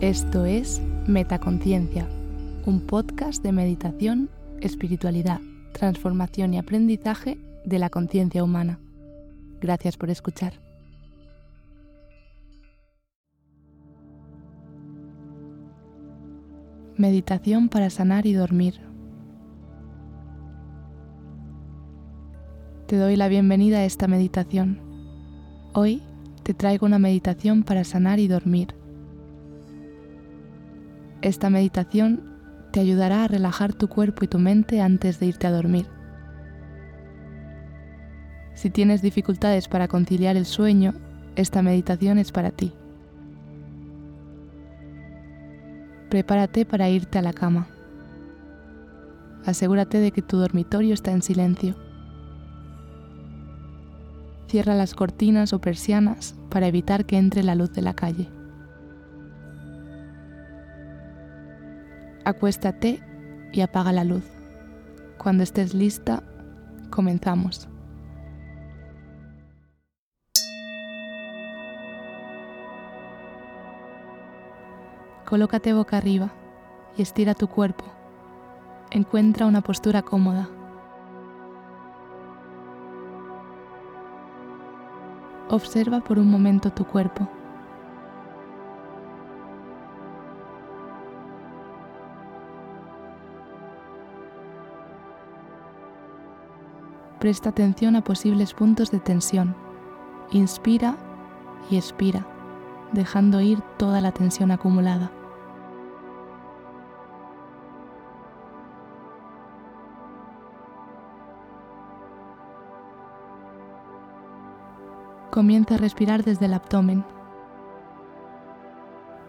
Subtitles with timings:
[0.00, 2.08] Esto es Metaconciencia,
[2.64, 4.30] un podcast de meditación,
[4.62, 5.42] espiritualidad,
[5.74, 7.36] transformación y aprendizaje
[7.66, 8.78] de la conciencia humana.
[9.60, 10.54] Gracias por escuchar.
[16.96, 18.80] Meditación para sanar y dormir.
[22.86, 24.80] Te doy la bienvenida a esta meditación.
[25.74, 26.02] Hoy
[26.42, 28.79] te traigo una meditación para sanar y dormir.
[31.22, 32.22] Esta meditación
[32.70, 35.86] te ayudará a relajar tu cuerpo y tu mente antes de irte a dormir.
[38.54, 40.94] Si tienes dificultades para conciliar el sueño,
[41.36, 42.72] esta meditación es para ti.
[46.08, 47.68] Prepárate para irte a la cama.
[49.44, 51.76] Asegúrate de que tu dormitorio está en silencio.
[54.48, 58.28] Cierra las cortinas o persianas para evitar que entre la luz de la calle.
[62.30, 63.02] Acuéstate
[63.50, 64.22] y apaga la luz.
[65.18, 66.22] Cuando estés lista,
[66.88, 67.68] comenzamos.
[75.26, 76.30] Colócate boca arriba
[76.96, 77.84] y estira tu cuerpo.
[78.92, 80.48] Encuentra una postura cómoda.
[85.48, 87.28] Observa por un momento tu cuerpo.
[97.20, 99.54] Presta atención a posibles puntos de tensión.
[100.30, 100.96] Inspira
[101.70, 102.26] y expira,
[102.92, 105.12] dejando ir toda la tensión acumulada.
[115.30, 117.04] Comienza a respirar desde el abdomen.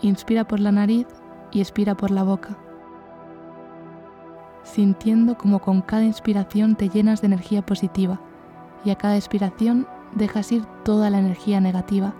[0.00, 1.06] Inspira por la nariz
[1.52, 2.56] y expira por la boca
[4.64, 8.20] sintiendo como con cada inspiración te llenas de energía positiva
[8.84, 12.14] y a cada expiración dejas ir toda la energía negativa.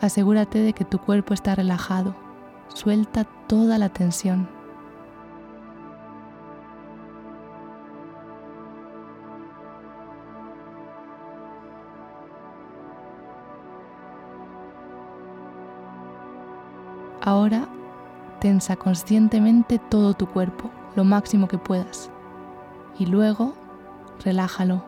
[0.00, 2.16] Asegúrate de que tu cuerpo está relajado.
[2.74, 4.61] Suelta toda la tensión.
[17.24, 17.68] Ahora
[18.40, 22.10] tensa conscientemente todo tu cuerpo, lo máximo que puedas,
[22.98, 23.54] y luego
[24.24, 24.82] relájalo.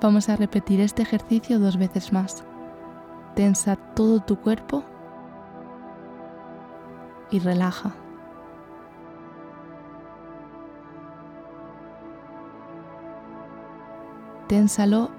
[0.00, 2.42] Vamos a repetir este ejercicio dos veces más.
[3.34, 4.82] Tensa todo tu cuerpo
[7.30, 7.94] y relaja.
[14.48, 15.10] Ténsalo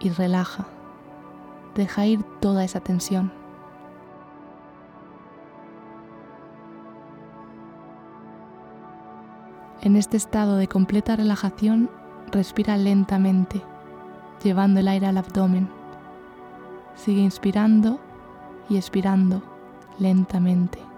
[0.00, 0.66] y relaja.
[1.74, 3.32] Deja ir toda esa tensión.
[9.80, 11.90] En este estado de completa relajación,
[12.30, 13.62] respira lentamente,
[14.44, 15.68] llevando el aire al abdomen.
[16.94, 17.98] Sigue inspirando
[18.68, 19.42] y expirando
[19.98, 20.91] lentamente.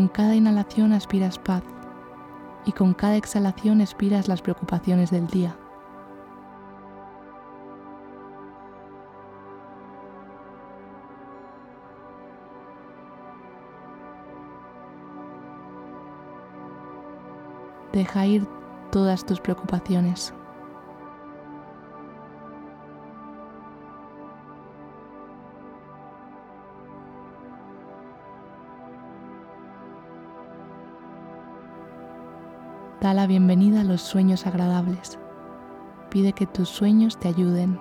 [0.00, 1.62] Con cada inhalación aspiras paz
[2.64, 5.54] y con cada exhalación expiras las preocupaciones del día.
[17.92, 18.48] Deja ir
[18.90, 20.32] todas tus preocupaciones.
[33.00, 35.18] Da la bienvenida a los sueños agradables.
[36.10, 37.80] Pide que tus sueños te ayuden.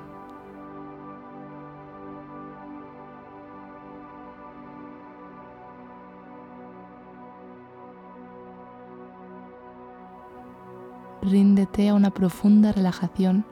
[11.22, 13.44] Ríndete a una profunda relajación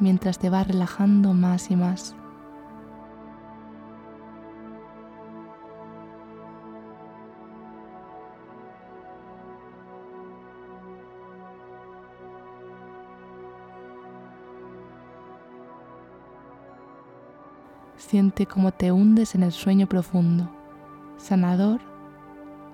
[0.00, 2.16] mientras te vas relajando más y más.
[17.96, 20.50] Siente cómo te hundes en el sueño profundo,
[21.16, 21.80] sanador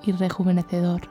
[0.03, 1.03] y rejuvenecedor.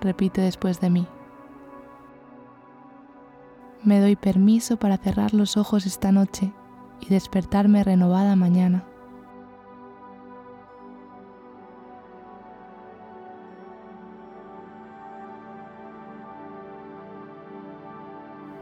[0.00, 1.06] Repite después de mí.
[3.84, 6.52] Me doy permiso para cerrar los ojos esta noche
[7.00, 8.87] y despertarme renovada mañana.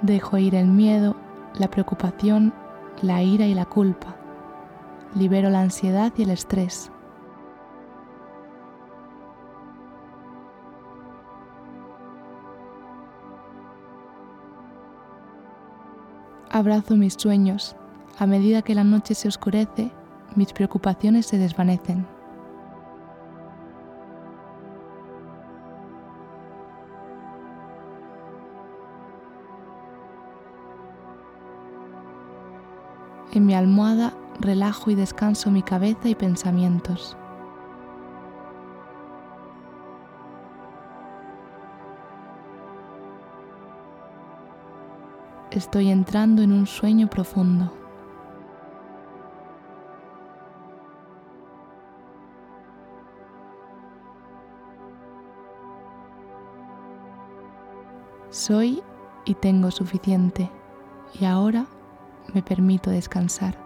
[0.06, 1.16] Dejo ir el miedo,
[1.58, 2.54] la preocupación,
[3.02, 4.14] la ira y la culpa.
[5.16, 6.92] Libero la ansiedad y el estrés.
[16.50, 17.74] Abrazo mis sueños.
[18.16, 19.90] A medida que la noche se oscurece,
[20.36, 22.15] mis preocupaciones se desvanecen.
[33.36, 37.18] En mi almohada relajo y descanso mi cabeza y pensamientos.
[45.50, 47.70] estoy entrando en un sueño profundo.
[58.30, 58.82] Soy
[59.26, 60.50] y tengo suficiente
[61.20, 61.66] y ahora
[62.36, 63.65] me permito descansar.